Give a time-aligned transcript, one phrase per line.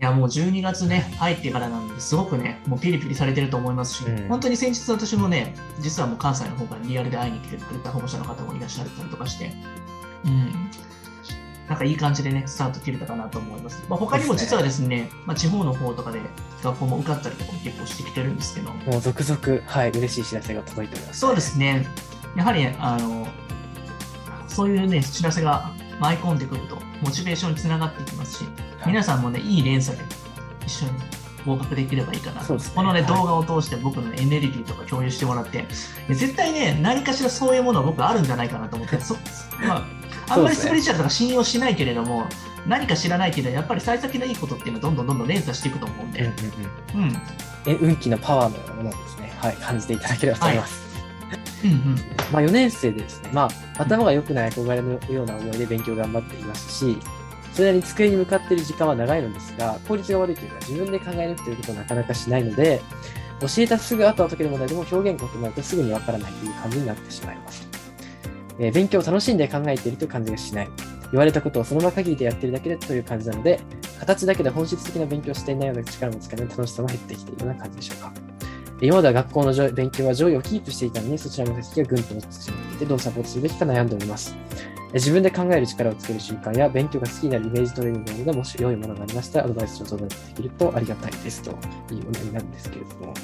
[0.00, 4.28] いやもう12月ね、入ってからなんで、すごくね、もうピリピリされてると思いますし、うん。
[4.28, 9.52] 本当に先日私もね、実はもう関西の方からリアルで会いに来てくれた保護者の方もいらっしゃったりとかして、
[10.24, 10.70] うん、
[11.68, 13.84] なんかいい感じでね、スタート切れたかなと思います。
[13.88, 16.20] まあ、他にも実はですね、まあ、地方の方とかで
[16.62, 21.86] 学校も受かったりとかも結構してきてるんですけど、もう続々、はい、嬉しい知らせが届いております、そうですね、
[22.36, 23.26] やはりあの
[24.48, 28.44] そういうね、知らせが舞い込んでくると、モチベーションにつながっていきますし、
[28.86, 30.04] 皆さんもね、いい連鎖で
[30.66, 30.92] 一緒に
[31.46, 32.40] 合格できればいいかな。
[32.40, 32.46] ね。
[32.74, 33.08] このね、はい。
[33.08, 35.66] 動画を通して僕の、ね、エネルギーとか共有してもらって、
[36.08, 39.14] 絶対ね、何かしらそういうものは僕あるんじゃないかなと思って、そ
[39.66, 42.26] まあ、あんまりスピリチュアルとか信用しないけれども、
[42.66, 46.26] 何か知らないけど、やっぱり幸先のいいことっていうのはどんどんどんどん連鎖していくと思うんで、うん
[46.96, 47.22] うんうんうん、
[47.66, 50.93] え運気のパワーのようなものをですね、はい、感じていただければと思います。
[51.64, 51.96] うん、うん。
[52.32, 56.98] まあ、4年生でですね、まあ、頭が良くない憧れのような思いで勉強頑張っていますし、
[57.52, 62.80] それなりに机に向かっている時間は長いのですが、効率が悪いというか、自分で考え抜くということをなかなかしないので、
[63.40, 67.68] 教えたすぐ後は解ける問題でも表現が異なるとすぐにわからないという感じになってしまいます。
[68.58, 70.68] えー勉強を楽しんで考えているという感じがしない。
[71.12, 73.60] 言われたことをその場限りでやっているだけでという感じなので、
[74.00, 78.33] 形だけで本質的な勉強をしていないような力もつかない楽しさも減ってきているような感じでしょうか。
[78.84, 84.36] 今までは学校の上勉強は上位をキープしていたのに、そちらの成績がぐんと落ちてしまっていて、どうサポートするべきか悩んでおります。
[84.90, 93.14] え自分で考える力をつける習慣や勉強が好きになるイメージトレーニングなどでもし良いものがありましたら、アドバイスを頂戴できるとありがたいですというお悩みなんですけれども。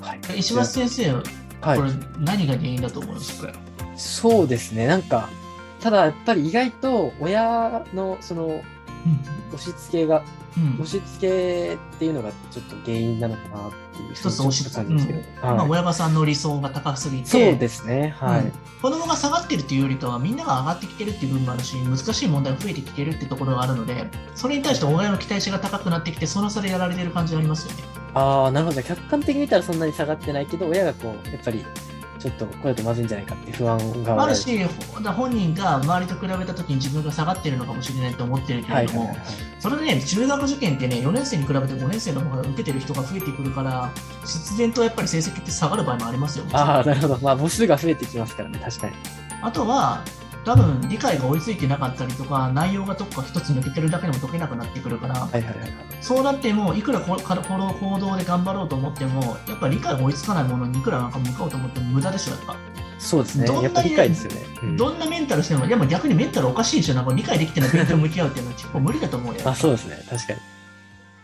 [0.00, 0.38] はい。
[0.38, 3.52] 石橋先生、はいこれ何が原因だと思いますか、
[3.96, 4.86] そうですね。
[4.86, 5.28] なんか、
[5.80, 8.62] ただやっぱり意外と親のその
[9.52, 10.22] 押し付けが、
[10.56, 14.14] うん押し付けっていうのがちょっと原因なのかなっていう。
[14.14, 15.42] 一つ押しちょっと感じですけど。
[15.42, 18.14] まあ、はい親御さんの理想が高すぎて、そうですね。
[18.18, 18.40] はい。
[18.40, 27.84] うん子供が下がってるっていうよりかは、みんなが上がってきてるっていう部分もあるし、難しい問題が増えてきてるってところがあるので、それに対して親の期待値が高くなってきて、その差でやられてる感じがありますよね。
[28.14, 28.82] ああ、なるほど。
[28.82, 31.62] 客観的に見たらそんなに下がってないけど、親がこう、やっぱり、
[32.20, 39.36] ちょっとこれだとまずいんじゃないかって不安があるし、ほ本人が周りと比べたときに自分が下がってるのかもしれないと思ってるけれども、はいはいはいはい。
[39.58, 43.90] それでね、中学受験ってね、4年生に比べて5年生の方が受けてる人が増えてくるから、
[44.20, 46.44] 必然とやっぱり成績って下がる場合もありますよ。
[46.52, 47.18] ああ、なるほど。
[47.22, 48.92] まあ、母数が増えてきますからね、確かに。
[49.40, 50.04] あとは、
[50.44, 55.70] 多分理解が追いついてなかったりとか、内容がどっか一つ抜けてるだけでも解けなくなってくるから、はいはいはいはい。
[56.00, 62.56] そうなっても、いくらこの行動で頑張ろうと思っても、やっぱり理解が追いつかないものにいくらなんか向かおうと思っても無駄でしょ、やっぱ。
[62.98, 63.60] そうですねどんな。
[63.60, 64.42] にやっぱ理解ですよね。
[64.62, 69.40] うんどんなメンタルしても、でも逆にメンタルおかしいでしょ、なんか理解できてない勉強向き合うっていうのは結構無理だと思うよ。
[69.44, 70.02] あ、そうですね。
[70.08, 70.38] 確かに。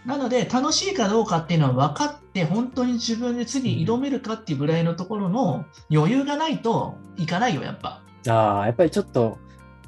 [0.07, 8.03] なので、楽しいかどうかっていうのは分かって、本当に自分で次挑めるかっていうぐらいのところの余裕がないといかないよ、やっぱ。
[8.29, 9.39] ああ、やっぱりちょっと、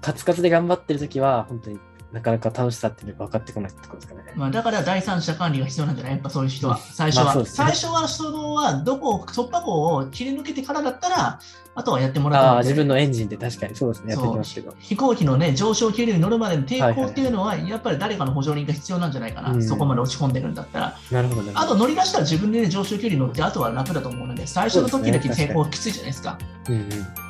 [0.01, 1.79] カツカツで頑張ってるときは、本当に
[2.13, 4.33] なかなか楽しさっていうのが分かってこないってことですかね。
[4.35, 6.13] まあ、だから第三者管理が必要なんじゃない？
[6.15, 6.79] やっぱそういう人は。
[6.79, 7.35] 最初は。
[7.35, 11.41] ね最初はそのは、どこを、突破口を切り抜けてからだったら、
[11.75, 14.15] あとはやってもらああ、う自分のエンジンで確かにそうですね。
[14.15, 14.75] やってきますけど。
[14.79, 19.51] 飛行機のね、上昇気流に乗るまでの抵抗っていうのは、やっぱり誰かの補助輪が必要なんじゃないかな。
[19.53, 20.97] うんそこまで落ち込んでるんだったら。
[21.11, 21.67] なるほど、なるほど。
[21.67, 26.39] あと乗り出したら自分で、ね、上昇気流に乗って、あとは楽だと思うので、最初の時だけ抵抗きついじゃないですか。
[26.69, 27.28] うんうん。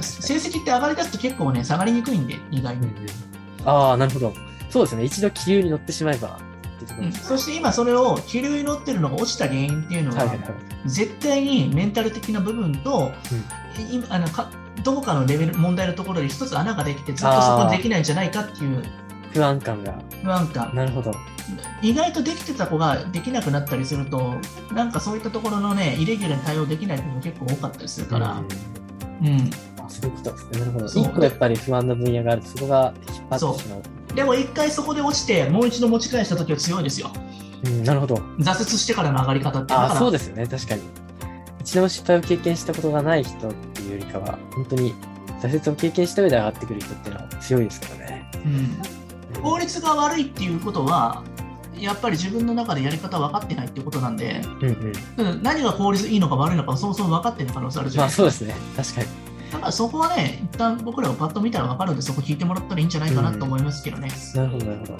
[0.00, 2.86] 成績って上がりだすと結構ね、下がりにくいんで、意外に。
[2.86, 3.06] うんうん
[3.64, 4.32] ああ、なるほど。
[4.70, 5.04] そうですね。
[5.04, 6.38] 一度気流に乗ってしまえば
[6.98, 7.12] うん。
[7.12, 10.52] そして今それを気流に乗ってるのが落ちた原因っていうのは、はいはいはい。
[10.86, 13.12] 絶対にメンタル的な部分と、
[13.92, 14.50] 今あのか
[14.82, 18.82] どこかのレベル問題のところで一つ穴ができてずっとそこにできないんじゃないかっていう
[19.32, 19.98] 不安感が。
[20.22, 21.12] 不安感なるほど。
[21.82, 24.34] 意外とできてた子ができなくなったりすると
[24.72, 28.42] なんかそういったところのねイレギュラーに対応できない子も結構多かったりするから、
[29.22, 29.67] うんあそ
[30.06, 30.58] ういうこと。
[30.58, 30.86] なるほど。
[30.86, 33.82] 一個やっぱり不安な分野があると、そこが引っ張ってしまう。
[34.14, 37.12] でも一回そこで落ちてもう一度持ち返した時は強いですよ
[37.64, 38.16] うん、なるほど。
[38.38, 40.46] 挫折してからの上がり方ってあそうですよね。
[40.46, 40.82] 確かに。
[41.60, 44.94] 一度も失敗を経験したことがない人っていうよりかは、本当に
[45.40, 48.30] 挫折を経験した上で上がってくる人っていうのは強いですからね。
[49.34, 51.22] うん、効率が悪いっていうことは
[51.76, 55.26] やっぱり自分の中でやり方分かってないっていうことなんで、うんうん。
[55.28, 58.76] うん、何が効率いいのか悪いのかそもそも分かってない可能性あるじゃないですかまあそうですね。
[58.76, 59.27] 確かに。
[59.52, 64.10] だからそこはね、一旦僕らがパッと見たら分かるんで、そこ聞いてもらったらいいんじゃないかなと思いますけどね。
[64.34, 64.98] なるほど、なるほど。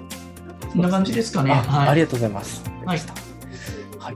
[0.72, 1.52] こんな感じですかね。
[1.52, 1.88] あはい。
[1.90, 2.62] ありがとうございます。
[2.84, 2.98] はい
[3.98, 4.14] はい。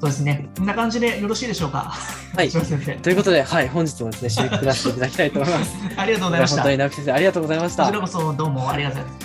[0.00, 0.48] そうですね。
[0.56, 1.92] こんな感じでよろしいでしょうか？
[2.36, 2.50] はい。
[2.50, 5.74] ということで、はい、本日もですね、締めくくらせていただきたいと思います。
[5.96, 6.56] ありがとうございました。
[6.56, 8.00] 本当に直木先生、ありがとうございましたこちら。
[8.00, 9.23] こそどうもありがとうございます。